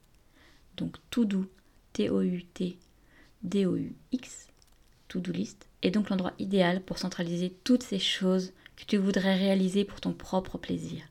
Donc 0.76 0.96
to-do, 1.10 1.50
T-O-U-T, 1.92 2.78
D-O-U-X, 3.42 4.46
to-do 5.08 5.32
list, 5.32 5.66
est 5.82 5.90
donc 5.90 6.10
l'endroit 6.10 6.34
idéal 6.38 6.82
pour 6.82 6.98
centraliser 6.98 7.52
toutes 7.64 7.82
ces 7.82 7.98
choses 7.98 8.52
que 8.76 8.84
tu 8.84 8.96
voudrais 8.96 9.36
réaliser 9.36 9.84
pour 9.84 10.00
ton 10.00 10.12
propre 10.12 10.58
plaisir. 10.58 11.02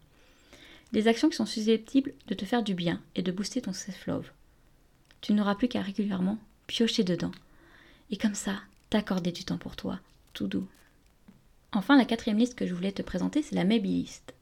Des 0.94 1.08
actions 1.08 1.30
qui 1.30 1.36
sont 1.36 1.46
susceptibles 1.46 2.14
de 2.28 2.34
te 2.34 2.46
faire 2.46 2.64
du 2.64 2.74
bien 2.74 3.02
et 3.16 3.22
de 3.22 3.32
booster 3.32 3.62
ton 3.62 3.74
self-love. 3.74 4.32
Tu 5.20 5.34
n'auras 5.34 5.56
plus 5.56 5.68
qu'à 5.68 5.82
régulièrement 5.82 6.38
piocher 6.68 7.04
dedans. 7.04 7.32
Et 8.12 8.18
comme 8.18 8.36
ça, 8.36 8.62
t'accorder 8.90 9.32
du 9.32 9.44
temps 9.44 9.58
pour 9.58 9.76
toi, 9.76 10.00
tout 10.34 10.48
doux. 10.48 10.68
Enfin, 11.74 11.98
la 11.98 12.06
quatrième 12.06 12.38
liste 12.38 12.56
que 12.56 12.66
je 12.66 12.74
voulais 12.74 12.94
te 12.94 13.02
présenter, 13.02 13.42
c'est 13.42 13.56
la 13.56 13.66
Maybe 13.66 13.86
List. 13.86 14.34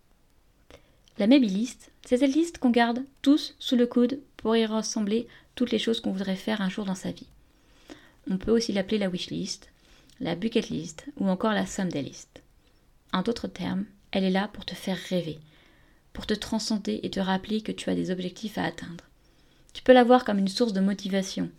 La 1.18 1.28
Maybe 1.28 1.44
List, 1.44 1.92
c'est 2.06 2.18
cette 2.18 2.36
liste 2.36 2.58
qu'on 2.58 2.72
garde 2.72 3.06
tous 3.22 3.56
sous 3.58 3.78
le 3.78 3.88
coude 3.88 4.20
pour 4.36 4.58
y 4.58 4.66
rassembler 4.66 5.30
toutes 5.56 5.72
les 5.72 5.80
choses 5.80 6.02
qu'on 6.02 6.12
voudrait 6.12 6.36
faire 6.36 6.60
un 6.60 6.68
jour 6.68 6.84
dans 6.84 6.94
sa 6.94 7.12
vie. 7.12 7.28
On 8.30 8.38
peut 8.38 8.52
aussi 8.52 8.74
l'appeler 8.74 8.98
la 8.98 9.08
wish 9.08 9.30
list, 9.30 9.70
la 10.20 10.36
bucket 10.36 10.68
list 10.68 11.06
ou 11.16 11.30
encore 11.30 11.54
la 11.54 11.66
someday 11.66 12.02
list. 12.02 12.42
En 13.14 13.22
d'autres 13.22 13.48
termes, 13.48 13.86
elle 14.12 14.26
est 14.26 14.30
là 14.30 14.50
pour 14.50 14.66
te 14.66 14.76
faire 14.76 14.98
rêver, 15.10 15.40
pour 16.12 16.28
te 16.28 16.34
transcender 16.34 17.00
et 17.04 17.10
te 17.10 17.22
rappeler 17.22 17.62
que 17.62 17.72
tu 17.72 17.90
as 17.90 17.96
des 17.96 18.12
objectifs 18.12 18.58
à 18.58 18.66
atteindre. 18.66 19.06
Tu 19.72 19.84
peux 19.84 19.94
la 19.94 20.04
voir 20.04 20.26
comme 20.26 20.40
une 20.40 20.50
source 20.50 20.74
de 20.74 20.82
motivation, 20.82 21.50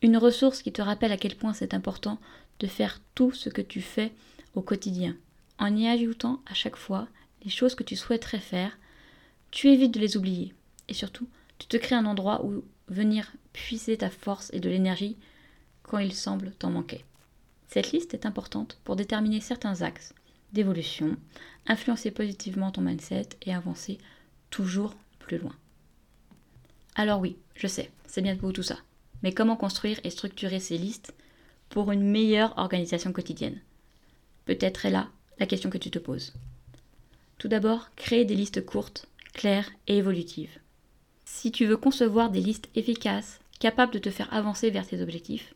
une 0.00 0.16
ressource 0.16 0.62
qui 0.62 0.72
te 0.72 0.80
rappelle 0.80 1.12
à 1.12 1.18
quel 1.18 1.36
point 1.36 1.52
c'est 1.52 1.74
important 1.74 2.18
de 2.60 2.66
faire 2.66 2.98
tout 3.14 3.32
ce 3.32 3.50
que 3.50 3.62
tu 3.62 3.82
fais 3.82 4.12
au 4.54 4.62
quotidien. 4.62 5.16
En 5.58 5.76
y 5.76 5.86
ajoutant 5.86 6.40
à 6.46 6.54
chaque 6.54 6.76
fois 6.76 7.08
les 7.44 7.50
choses 7.50 7.74
que 7.74 7.84
tu 7.84 7.94
souhaiterais 7.94 8.40
faire, 8.40 8.78
tu 9.52 9.68
évites 9.68 9.94
de 9.94 10.00
les 10.00 10.16
oublier. 10.16 10.52
Et 10.88 10.94
surtout, 10.94 11.28
tu 11.58 11.68
te 11.68 11.76
crées 11.76 11.94
un 11.94 12.06
endroit 12.06 12.44
où 12.44 12.64
venir 12.88 13.32
puiser 13.52 13.96
ta 13.96 14.10
force 14.10 14.50
et 14.52 14.58
de 14.58 14.68
l'énergie 14.68 15.16
quand 15.84 15.98
il 15.98 16.12
semble 16.12 16.50
t'en 16.58 16.70
manquer. 16.70 17.04
Cette 17.68 17.92
liste 17.92 18.14
est 18.14 18.26
importante 18.26 18.78
pour 18.82 18.96
déterminer 18.96 19.40
certains 19.40 19.82
axes 19.82 20.14
d'évolution, 20.52 21.16
influencer 21.66 22.10
positivement 22.10 22.72
ton 22.72 22.82
mindset 22.82 23.28
et 23.42 23.54
avancer 23.54 23.98
toujours 24.50 24.94
plus 25.18 25.38
loin. 25.38 25.54
Alors 26.94 27.20
oui, 27.20 27.36
je 27.54 27.66
sais, 27.66 27.90
c'est 28.06 28.20
bien 28.20 28.34
beau 28.34 28.52
tout 28.52 28.62
ça. 28.62 28.78
Mais 29.22 29.32
comment 29.32 29.56
construire 29.56 30.00
et 30.04 30.10
structurer 30.10 30.60
ces 30.60 30.76
listes 30.76 31.14
pour 31.70 31.92
une 31.92 32.02
meilleure 32.02 32.58
organisation 32.58 33.12
quotidienne? 33.12 33.60
Peut-être 34.44 34.84
est 34.84 34.90
là 34.90 35.08
la 35.38 35.46
question 35.46 35.70
que 35.70 35.78
tu 35.78 35.90
te 35.90 35.98
poses. 35.98 36.34
Tout 37.38 37.48
d'abord, 37.48 37.90
créer 37.96 38.24
des 38.24 38.34
listes 38.34 38.64
courtes, 38.64 39.06
claires 39.32 39.70
et 39.86 39.98
évolutives. 39.98 40.58
Si 41.24 41.50
tu 41.50 41.66
veux 41.66 41.76
concevoir 41.76 42.30
des 42.30 42.40
listes 42.40 42.68
efficaces, 42.74 43.40
capables 43.58 43.92
de 43.92 43.98
te 43.98 44.10
faire 44.10 44.32
avancer 44.32 44.70
vers 44.70 44.86
tes 44.86 45.00
objectifs, 45.00 45.54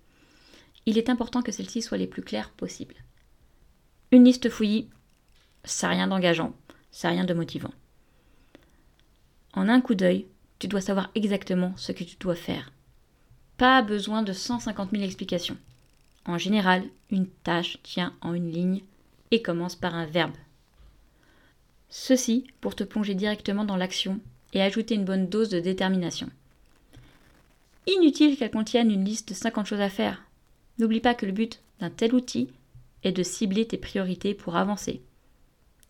il 0.87 0.99
est 0.99 1.11
important 1.11 1.43
que 1.43 1.53
celles-ci 1.53 1.83
soient 1.83 1.99
les 1.99 2.07
plus 2.07 2.23
claires 2.23 2.51
possibles. 2.51 2.95
Une 4.13 4.25
liste 4.25 4.49
fouillie, 4.49 4.89
ça 5.65 5.89
rien 5.89 6.07
d'engageant, 6.07 6.55
ça 6.91 7.09
rien 7.09 7.25
de 7.25 7.35
motivant. 7.35 7.73
En 9.53 9.69
un 9.69 9.81
coup 9.81 9.95
d'œil, 9.95 10.27
tu 10.59 10.69
dois 10.69 10.81
savoir 10.81 11.11
exactement 11.15 11.73
ce 11.77 11.93
que 11.93 12.05
tu 12.05 12.17
dois 12.19 12.37
faire. 12.37 12.73
Pas 13.57 13.83
besoin 13.83 14.23
de 14.23 14.33
150 14.33 14.91
000 14.93 15.03
explications. 15.03 15.57
En 16.25 16.39
général, 16.39 16.85
une 17.11 17.27
tâche 17.27 17.79
tient 17.83 18.15
en 18.21 18.35
une 18.35 18.51
ligne 18.51 18.83
et 19.31 19.43
commence 19.43 19.77
par 19.77 19.95
un 19.95 20.07
verbe. 20.07 20.37
Ceci 21.89 22.47
pour 22.61 22.75
te 22.75 22.85
plonger 22.85 23.15
directement 23.15 23.65
dans 23.65 23.77
l'action 23.77 24.21
et 24.53 24.63
ajouter 24.63 24.95
une 24.95 25.05
bonne 25.05 25.29
dose 25.29 25.49
de 25.49 25.61
détermination. 25.61 26.29
Inutile 27.87 28.37
qu'elle 28.37 28.51
contienne 28.51 28.91
une 28.91 29.05
liste 29.05 29.29
de 29.29 29.35
50 29.35 29.67
choses 29.67 29.81
à 29.81 29.89
faire. 29.89 30.25
N'oublie 30.79 31.01
pas 31.01 31.15
que 31.15 31.27
le 31.27 31.33
but 31.33 31.61
d'un 31.81 31.91
tel 31.91 32.15
outil 32.15 32.49
est 33.05 33.13
de 33.13 33.23
cibler 33.23 33.67
tes 33.67 33.77
priorités 33.77 34.35
pour 34.35 34.57
avancer. 34.57 35.01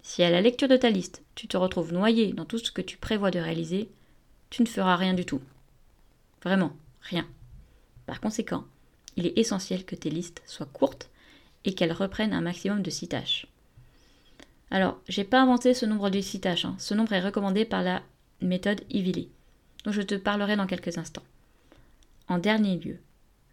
Si 0.02 0.22
à 0.22 0.30
la 0.30 0.40
lecture 0.40 0.68
de 0.68 0.76
ta 0.76 0.90
liste, 0.90 1.22
tu 1.34 1.48
te 1.48 1.56
retrouves 1.56 1.92
noyé 1.92 2.32
dans 2.32 2.44
tout 2.44 2.58
ce 2.58 2.70
que 2.70 2.82
tu 2.82 2.96
prévois 2.96 3.30
de 3.30 3.40
réaliser, 3.40 3.88
tu 4.50 4.62
ne 4.62 4.68
feras 4.68 4.96
rien 4.96 5.14
du 5.14 5.24
tout. 5.24 5.40
Vraiment, 6.42 6.72
rien. 7.00 7.26
Par 8.06 8.20
conséquent, 8.20 8.64
il 9.16 9.26
est 9.26 9.36
essentiel 9.38 9.84
que 9.84 9.96
tes 9.96 10.10
listes 10.10 10.42
soient 10.46 10.66
courtes 10.66 11.08
et 11.64 11.74
qu'elles 11.74 11.92
reprennent 11.92 12.34
un 12.34 12.40
maximum 12.40 12.82
de 12.82 12.90
6 12.90 13.08
tâches. 13.08 13.46
Alors, 14.70 15.00
j'ai 15.08 15.24
pas 15.24 15.40
inventé 15.40 15.74
ce 15.74 15.86
nombre 15.86 16.10
de 16.10 16.20
6 16.20 16.40
tâches, 16.40 16.64
hein. 16.64 16.74
ce 16.78 16.94
nombre 16.94 17.12
est 17.12 17.20
recommandé 17.20 17.64
par 17.64 17.82
la 17.82 18.02
méthode 18.40 18.82
Ivili, 18.90 19.28
dont 19.84 19.92
je 19.92 20.02
te 20.02 20.14
parlerai 20.14 20.56
dans 20.56 20.66
quelques 20.66 20.98
instants. 20.98 21.22
En 22.28 22.38
dernier 22.38 22.76
lieu, 22.76 22.98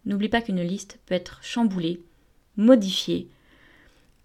n'oublie 0.04 0.28
pas 0.28 0.42
qu'une 0.42 0.62
liste 0.62 0.98
peut 1.06 1.14
être 1.14 1.38
chamboulée, 1.42 2.02
modifiée, 2.56 3.28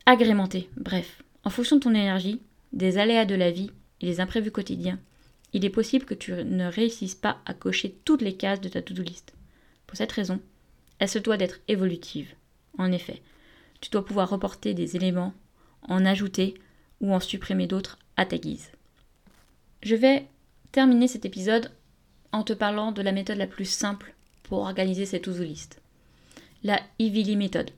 agrémentée, 0.05 0.69
bref, 0.75 1.23
en 1.43 1.49
fonction 1.49 1.75
de 1.75 1.81
ton 1.81 1.91
énergie, 1.91 2.41
des 2.73 2.97
aléas 2.97 3.25
de 3.25 3.35
la 3.35 3.51
vie 3.51 3.71
et 4.01 4.07
des 4.07 4.19
imprévus 4.19 4.51
quotidiens, 4.51 4.99
il 5.53 5.65
est 5.65 5.69
possible 5.69 6.05
que 6.05 6.13
tu 6.13 6.31
ne 6.31 6.65
réussisses 6.65 7.15
pas 7.15 7.39
à 7.45 7.53
cocher 7.53 7.95
toutes 8.05 8.21
les 8.21 8.35
cases 8.35 8.61
de 8.61 8.69
ta 8.69 8.81
to-do 8.81 9.01
list. 9.01 9.33
Pour 9.87 9.97
cette 9.97 10.11
raison, 10.11 10.39
elle 10.99 11.09
se 11.09 11.19
doit 11.19 11.37
d'être 11.37 11.59
évolutive. 11.67 12.33
En 12.77 12.91
effet, 12.91 13.21
tu 13.81 13.89
dois 13.89 14.05
pouvoir 14.05 14.29
reporter 14.29 14.73
des 14.73 14.95
éléments, 14.95 15.33
en 15.83 16.05
ajouter 16.05 16.55
ou 17.01 17.13
en 17.13 17.19
supprimer 17.19 17.67
d'autres 17.67 17.97
à 18.17 18.25
ta 18.25 18.37
guise. 18.37 18.71
Je 19.81 19.95
vais 19.95 20.27
terminer 20.71 21.07
cet 21.07 21.25
épisode 21.25 21.71
en 22.31 22.43
te 22.43 22.53
parlant 22.53 22.91
de 22.91 23.01
la 23.01 23.11
méthode 23.11 23.37
la 23.37 23.47
plus 23.47 23.65
simple 23.65 24.13
pour 24.43 24.59
organiser 24.59 25.05
cette 25.05 25.23
to-do 25.23 25.43
list. 25.43 25.81
La 26.63 26.81
Ivili 26.99 27.35
méthode. 27.35 27.71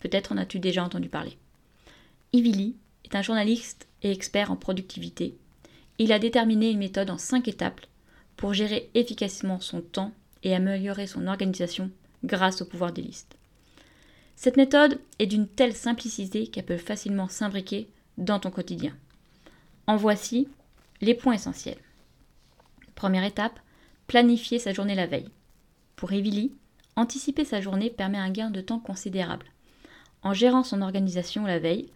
Peut-être 0.00 0.32
en 0.32 0.38
as-tu 0.38 0.58
déjà 0.58 0.82
entendu 0.82 1.08
parler. 1.08 1.36
Ivili 2.32 2.76
est 3.04 3.14
un 3.14 3.22
journaliste 3.22 3.86
et 4.02 4.10
expert 4.10 4.50
en 4.50 4.56
productivité. 4.56 5.36
Il 5.98 6.12
a 6.12 6.18
déterminé 6.18 6.70
une 6.70 6.78
méthode 6.78 7.10
en 7.10 7.18
cinq 7.18 7.48
étapes 7.48 7.80
pour 8.36 8.54
gérer 8.54 8.90
efficacement 8.94 9.60
son 9.60 9.80
temps 9.80 10.12
et 10.42 10.54
améliorer 10.54 11.06
son 11.06 11.26
organisation 11.26 11.90
grâce 12.24 12.62
au 12.62 12.66
pouvoir 12.66 12.92
des 12.92 13.02
listes. 13.02 13.36
Cette 14.36 14.56
méthode 14.56 15.00
est 15.18 15.26
d'une 15.26 15.48
telle 15.48 15.74
simplicité 15.74 16.46
qu'elle 16.46 16.66
peut 16.66 16.76
facilement 16.76 17.28
s'imbriquer 17.28 17.88
dans 18.18 18.38
ton 18.38 18.50
quotidien. 18.50 18.94
En 19.86 19.96
voici 19.96 20.48
les 21.00 21.14
points 21.14 21.34
essentiels. 21.34 21.78
Première 22.94 23.24
étape, 23.24 23.60
planifier 24.06 24.58
sa 24.58 24.72
journée 24.72 24.94
la 24.94 25.06
veille. 25.06 25.30
Pour 25.96 26.12
Evily, 26.12 26.52
anticiper 26.96 27.44
sa 27.44 27.60
journée 27.60 27.90
permet 27.90 28.18
un 28.18 28.30
gain 28.30 28.50
de 28.50 28.60
temps 28.60 28.78
considérable. 28.78 29.46
En 30.22 30.32
gérant 30.32 30.62
son 30.62 30.82
organisation 30.82 31.44
la 31.44 31.58
veille, 31.58 31.90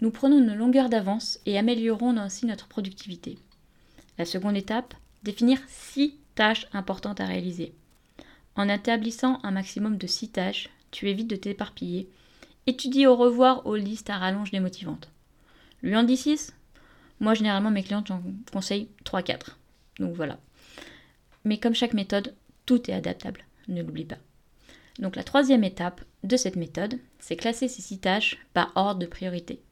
nous 0.00 0.10
prenons 0.10 0.38
une 0.38 0.54
longueur 0.54 0.88
d'avance 0.88 1.40
et 1.46 1.58
améliorons 1.58 2.16
ainsi 2.16 2.46
notre 2.46 2.68
productivité. 2.68 3.38
La 4.18 4.24
seconde 4.24 4.56
étape, 4.56 4.94
définir 5.22 5.58
six 5.68 6.14
tâches 6.34 6.68
importantes 6.72 7.20
à 7.20 7.26
réaliser. 7.26 7.74
En 8.54 8.68
établissant 8.68 9.40
un 9.42 9.50
maximum 9.50 9.96
de 9.98 10.06
six 10.06 10.28
tâches, 10.28 10.68
tu 10.90 11.08
évites 11.08 11.28
de 11.28 11.36
t'éparpiller 11.36 12.08
et 12.66 13.06
au 13.06 13.16
revoir 13.16 13.66
aux 13.66 13.76
listes 13.76 14.10
à 14.10 14.18
rallonge 14.18 14.50
démotivantes. 14.50 15.08
Lui 15.82 15.96
en 15.96 16.02
dit 16.02 16.16
6 16.16 16.54
Moi, 17.20 17.34
généralement, 17.34 17.70
mes 17.70 17.82
clientes, 17.82 18.08
j'en 18.08 18.22
conseille 18.52 18.88
3-4. 19.04 19.56
Donc 19.98 20.14
voilà. 20.14 20.38
Mais 21.44 21.58
comme 21.58 21.74
chaque 21.74 21.94
méthode, 21.94 22.34
tout 22.66 22.90
est 22.90 22.94
adaptable, 22.94 23.44
ne 23.68 23.82
l'oublie 23.82 24.04
pas. 24.04 24.18
Donc 24.98 25.16
la 25.16 25.24
troisième 25.24 25.64
étape 25.64 26.02
de 26.24 26.36
cette 26.36 26.56
méthode, 26.56 26.98
c'est 27.18 27.36
classer 27.36 27.68
ces 27.68 27.82
six 27.82 27.98
tâches 27.98 28.38
par 28.52 28.72
ordre 28.74 29.00
de 29.00 29.06
priorité. 29.06 29.62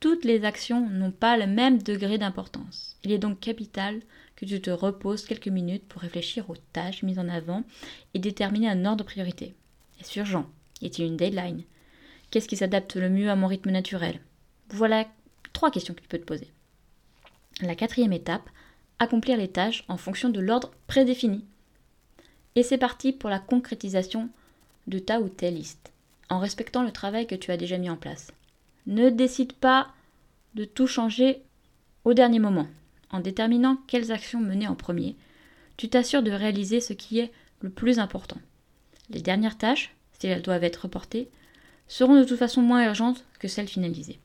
Toutes 0.00 0.24
les 0.24 0.44
actions 0.44 0.88
n'ont 0.90 1.12
pas 1.12 1.36
le 1.36 1.46
même 1.46 1.80
degré 1.80 2.18
d'importance. 2.18 2.96
Il 3.04 3.12
est 3.12 3.18
donc 3.18 3.38
capital 3.38 4.00
que 4.34 4.44
tu 4.44 4.60
te 4.60 4.70
reposes 4.70 5.24
quelques 5.24 5.48
minutes 5.48 5.86
pour 5.86 6.02
réfléchir 6.02 6.50
aux 6.50 6.56
tâches 6.72 7.04
mises 7.04 7.20
en 7.20 7.28
avant 7.28 7.62
et 8.12 8.18
déterminer 8.18 8.68
un 8.68 8.84
ordre 8.84 9.04
de 9.04 9.08
priorité. 9.08 9.54
Est-ce 10.00 10.18
urgent? 10.18 10.46
Y 10.80 10.86
a-t-il 10.86 11.06
une 11.06 11.16
deadline? 11.16 11.62
Qu'est-ce 12.30 12.48
qui 12.48 12.56
s'adapte 12.56 12.96
le 12.96 13.08
mieux 13.08 13.30
à 13.30 13.36
mon 13.36 13.46
rythme 13.46 13.70
naturel? 13.70 14.20
Voilà 14.72 15.06
trois 15.52 15.70
questions 15.70 15.92
que 15.92 16.00
tu 16.00 16.08
peux 16.08 16.18
te 16.18 16.24
poser. 16.24 16.50
La 17.60 17.74
quatrième 17.74 18.14
étape, 18.14 18.48
accomplir 18.98 19.36
les 19.36 19.48
tâches 19.48 19.84
en 19.88 19.98
fonction 19.98 20.30
de 20.30 20.40
l'ordre 20.40 20.72
prédéfini. 20.86 21.44
Et 22.56 22.62
c'est 22.62 22.78
parti 22.78 23.12
pour 23.12 23.28
la 23.28 23.38
concrétisation 23.38 24.30
de 24.86 24.98
ta 24.98 25.20
ou 25.20 25.28
telle 25.28 25.56
liste, 25.56 25.92
en 26.30 26.38
respectant 26.38 26.82
le 26.82 26.90
travail 26.90 27.26
que 27.26 27.34
tu 27.34 27.50
as 27.50 27.58
déjà 27.58 27.76
mis 27.76 27.90
en 27.90 27.96
place. 27.96 28.32
Ne 28.86 29.10
décide 29.10 29.52
pas 29.52 29.88
de 30.54 30.64
tout 30.64 30.86
changer 30.86 31.42
au 32.04 32.14
dernier 32.14 32.38
moment. 32.38 32.66
En 33.10 33.20
déterminant 33.20 33.76
quelles 33.86 34.10
actions 34.10 34.40
mener 34.40 34.66
en 34.66 34.74
premier, 34.74 35.16
tu 35.76 35.90
t'assures 35.90 36.22
de 36.22 36.30
réaliser 36.30 36.80
ce 36.80 36.94
qui 36.94 37.18
est 37.18 37.30
le 37.60 37.68
plus 37.68 37.98
important. 37.98 38.38
Les 39.10 39.20
dernières 39.20 39.58
tâches, 39.58 39.94
si 40.18 40.28
elles 40.28 40.42
doivent 40.42 40.64
être 40.64 40.84
reportées, 40.84 41.28
seront 41.88 42.18
de 42.18 42.24
toute 42.24 42.38
façon 42.38 42.62
moins 42.62 42.86
urgentes 42.86 43.24
que 43.38 43.48
celles 43.48 43.68
finalisées. 43.68 44.18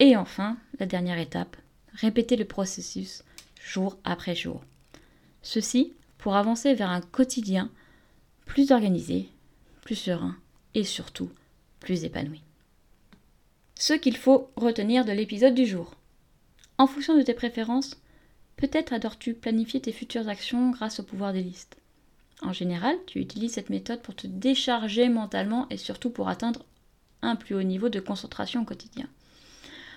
Et 0.00 0.16
enfin, 0.16 0.56
la 0.78 0.86
dernière 0.86 1.18
étape, 1.18 1.56
répéter 1.92 2.36
le 2.36 2.44
processus 2.44 3.22
jour 3.62 3.98
après 4.04 4.34
jour. 4.34 4.62
Ceci 5.42 5.92
pour 6.18 6.36
avancer 6.36 6.74
vers 6.74 6.90
un 6.90 7.00
quotidien 7.00 7.70
plus 8.46 8.72
organisé, 8.72 9.28
plus 9.82 9.94
serein 9.94 10.36
et 10.74 10.84
surtout 10.84 11.30
plus 11.80 12.04
épanoui 12.04 12.42
ce 13.76 13.92
qu'il 13.92 14.16
faut 14.16 14.50
retenir 14.56 15.04
de 15.04 15.12
l'épisode 15.12 15.54
du 15.54 15.66
jour. 15.66 15.94
En 16.78 16.86
fonction 16.86 17.16
de 17.16 17.22
tes 17.22 17.34
préférences, 17.34 18.00
peut-être 18.56 18.92
adores-tu 18.92 19.34
planifier 19.34 19.80
tes 19.80 19.92
futures 19.92 20.28
actions 20.28 20.70
grâce 20.70 21.00
au 21.00 21.02
pouvoir 21.02 21.32
des 21.32 21.42
listes. 21.42 21.76
En 22.42 22.52
général, 22.52 22.96
tu 23.06 23.20
utilises 23.20 23.52
cette 23.52 23.70
méthode 23.70 24.02
pour 24.02 24.14
te 24.14 24.26
décharger 24.26 25.08
mentalement 25.08 25.66
et 25.70 25.76
surtout 25.76 26.10
pour 26.10 26.28
atteindre 26.28 26.64
un 27.22 27.36
plus 27.36 27.54
haut 27.54 27.62
niveau 27.62 27.88
de 27.88 28.00
concentration 28.00 28.62
au 28.62 28.64
quotidien. 28.64 29.08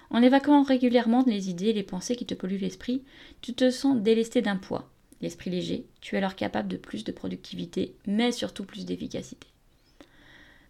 En 0.10 0.22
évacuant 0.22 0.64
régulièrement 0.64 1.24
les 1.28 1.50
idées 1.50 1.68
et 1.68 1.74
les 1.74 1.84
pensées 1.84 2.16
qui 2.16 2.26
te 2.26 2.34
polluent 2.34 2.60
l'esprit, 2.60 3.04
tu 3.42 3.54
te 3.54 3.70
sens 3.70 4.02
délesté 4.02 4.42
d'un 4.42 4.56
poids. 4.56 4.90
L'esprit 5.22 5.50
léger, 5.50 5.86
tu 6.00 6.16
es 6.16 6.20
alors 6.20 6.36
capable 6.36 6.70
de 6.70 6.78
plus 6.78 7.04
de 7.04 7.12
productivité, 7.12 7.96
mais 8.06 8.32
surtout 8.32 8.64
plus 8.64 8.86
d'efficacité. 8.86 9.48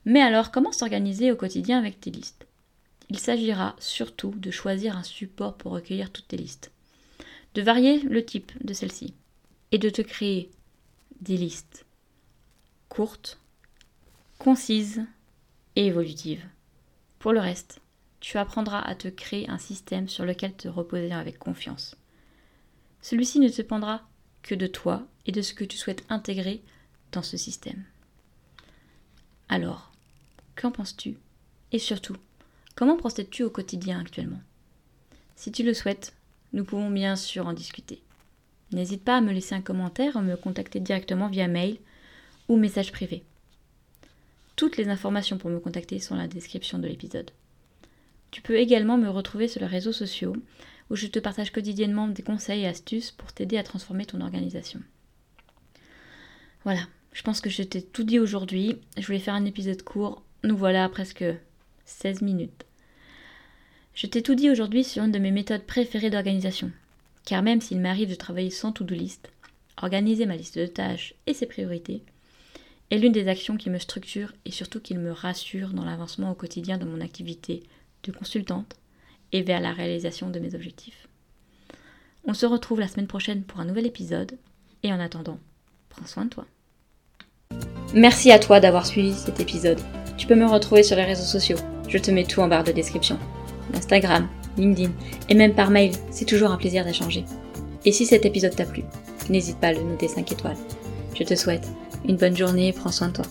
Mais 0.06 0.22
alors, 0.22 0.51
comment 0.51 0.72
s'organiser 0.72 1.32
au 1.32 1.36
quotidien 1.36 1.77
avec 1.77 2.00
tes 2.00 2.12
listes? 2.12 2.48
Il 3.10 3.20
s'agira 3.20 3.75
surtout 3.79 4.32
de 4.32 4.51
choisir 4.51 4.98
un 4.98 5.03
support 5.03 5.56
pour 5.56 5.74
recueillir 5.74 6.12
toutes 6.12 6.29
tes 6.29 6.38
listes. 6.38 6.72
de 7.58 7.63
varier 7.63 8.00
le 8.01 8.24
type 8.24 8.51
de 8.63 8.72
celle-ci 8.72 9.15
et 9.72 9.79
de 9.79 9.89
te 9.89 10.03
créer 10.03 10.51
des 11.22 11.38
listes 11.38 11.86
courtes, 12.88 13.39
concises 14.38 15.03
et 15.75 15.88
évolutives. 15.88 16.46
Pour 17.17 17.34
le 17.34 17.39
reste, 17.39 17.82
tu 18.20 18.38
apprendras 18.38 18.82
à 18.82 18.96
te 18.96 19.08
créer 19.08 19.50
un 19.50 19.58
système 19.58 20.08
sur 20.08 20.26
lequel 20.26 20.54
te 20.54 20.68
reposer 20.68 21.12
avec 21.12 21.38
confiance. 21.38 21.96
Celui-ci 23.02 23.40
ne 23.40 23.50
dépendra 23.50 24.02
que 24.42 24.56
de 24.56 24.68
toi 24.68 25.08
et 25.26 25.32
de 25.32 25.42
ce 25.42 25.54
que 25.54 25.64
tu 25.64 25.78
souhaites 25.78 26.06
intégrer 26.10 26.62
dans 27.12 27.22
ce 27.22 27.38
système. 27.38 27.84
Alors, 29.50 29.92
qu'en 30.56 30.72
penses-tu? 30.72 31.18
Et 31.72 31.80
surtout, 31.80 32.18
comment 32.76 32.98
procèdes-tu 32.98 33.44
au 33.44 33.50
quotidien 33.50 34.00
actuellement? 34.00 34.42
Si 35.36 35.52
tu 35.52 35.64
le 35.64 35.74
souhaites, 35.74 36.14
nous 36.54 36.66
pouvons 36.66 36.90
bien 36.90 37.16
sûr 37.16 37.46
en 37.46 37.54
discuter. 37.54 38.02
N'hésite 38.72 39.04
pas 39.04 39.18
à 39.18 39.22
me 39.22 39.32
laisser 39.32 39.56
un 39.56 39.62
commentaire 39.62 40.16
ou 40.16 40.22
me 40.22 40.36
contacter 40.36 40.80
directement 40.80 41.30
via 41.30 41.48
mail 41.48 41.78
ou 42.50 42.58
message 42.58 42.92
privé. 42.92 43.24
Toutes 44.56 44.78
les 44.78 44.90
informations 44.90 45.38
pour 45.38 45.50
me 45.50 45.60
contacter 45.60 46.00
sont 46.00 46.16
dans 46.16 46.22
la 46.22 46.28
description 46.28 46.80
de 46.80 46.88
l'épisode. 46.88 47.32
Tu 48.32 48.42
peux 48.42 48.58
également 48.58 48.98
me 48.98 49.10
retrouver 49.10 49.48
sur 49.48 49.62
les 49.62 49.68
réseaux 49.68 49.92
sociaux 49.92 50.36
où 50.90 50.96
je 50.96 51.08
te 51.08 51.20
partage 51.20 51.52
quotidiennement 51.52 52.08
des 52.08 52.24
conseils 52.24 52.64
et 52.64 52.68
astuces 52.68 53.12
pour 53.12 53.34
t'aider 53.34 53.58
à 53.58 53.64
transformer 53.64 54.06
ton 54.06 54.22
organisation. 54.22 54.82
Voilà, 56.64 56.82
je 57.14 57.22
pense 57.24 57.42
que 57.42 57.50
je 57.50 57.64
t'ai 57.64 57.82
tout 57.82 58.04
dit 58.04 58.20
aujourd'hui. 58.20 58.78
Je 58.98 59.06
voulais 59.06 59.20
faire 59.20 59.34
un 59.34 59.46
épisode 59.46 59.82
court. 59.82 60.24
Nous 60.44 60.58
voilà 60.58 60.84
à 60.84 60.90
presque 60.90 61.26
16 61.86 62.22
minutes. 62.22 62.66
Je 63.94 64.08
t'ai 64.08 64.22
tout 64.22 64.36
dit 64.36 64.50
aujourd'hui 64.50 64.84
sur 64.84 65.04
une 65.04 65.12
de 65.12 65.20
mes 65.20 65.32
méthodes 65.32 65.66
préférées 65.66 66.10
d'organisation. 66.10 66.72
Car 67.26 67.42
même 67.42 67.62
s'il 67.62 67.80
m'arrive 67.80 68.10
de 68.10 68.16
travailler 68.16 68.52
sans 68.52 68.72
to-do 68.72 68.94
list, 68.94 69.32
organiser 69.82 70.26
ma 70.26 70.36
liste 70.36 70.58
de 70.58 70.68
tâches 70.68 71.14
et 71.26 71.34
ses 71.34 71.46
priorités 71.46 72.04
est 72.90 72.98
l'une 72.98 73.12
des 73.12 73.28
actions 73.28 73.58
qui 73.58 73.70
me 73.70 73.80
structure 73.80 74.34
et 74.46 74.52
surtout 74.52 74.80
qui 74.80 74.96
me 74.96 75.12
rassure 75.12 75.70
dans 75.70 75.84
l'avancement 75.84 76.32
au 76.32 76.36
quotidien 76.36 76.78
de 76.78 76.86
mon 76.86 77.02
activité 77.02 77.64
consultante 78.14 78.76
et 79.32 79.42
vers 79.42 79.60
la 79.60 79.74
réalisation 79.74 80.30
de 80.30 80.40
mes 80.40 80.56
objectifs. 80.56 81.08
On 82.26 82.34
se 82.34 82.46
retrouve 82.46 82.80
la 82.80 82.88
semaine 82.88 83.08
prochaine 83.08 83.44
pour 83.44 83.60
un 83.60 83.66
nouvel 83.66 83.86
épisode 83.86 84.38
et 84.84 84.92
en 84.92 85.00
attendant, 85.00 85.40
prends 85.90 86.06
soin 86.06 86.26
de 86.26 86.30
toi. 86.30 86.46
Merci 87.94 88.32
à 88.32 88.40
toi 88.40 88.60
d'avoir 88.60 88.86
suivi 88.86 89.14
cet 89.14 89.40
épisode. 89.40 89.80
Tu 90.18 90.28
peux 90.28 90.36
me 90.36 90.46
retrouver 90.46 90.84
sur 90.84 90.96
les 90.96 91.06
réseaux 91.06 91.24
sociaux. 91.24 91.58
Je 91.88 91.98
te 91.98 92.12
mets 92.12 92.26
tout 92.26 92.42
en 92.42 92.48
barre 92.48 92.64
de 92.64 92.72
description. 92.72 93.18
Instagram, 93.74 94.28
LinkedIn 94.58 94.92
et 95.30 95.36
même 95.36 95.56
par 95.56 95.70
mail, 95.70 95.92
c'est 96.12 96.26
toujours 96.26 96.52
un 96.52 96.58
plaisir 96.58 96.84
d'échanger. 96.84 97.24
Et 97.86 97.92
si 97.92 98.06
cet 98.06 98.26
épisode 98.26 98.56
t'a 98.56 98.66
plu, 98.66 98.84
n'hésite 99.30 99.60
pas 99.60 99.68
à 99.68 99.74
le 99.74 99.84
noter 99.84 100.08
5 100.08 100.32
étoiles. 100.32 100.58
Je 101.18 101.24
te 101.24 101.36
souhaite 101.36 101.68
une 102.06 102.18
bonne 102.18 102.36
journée 102.36 102.70
et 102.70 102.74
prends 102.74 102.92
soin 102.92 103.08
de 103.10 103.14
toi. 103.14 103.26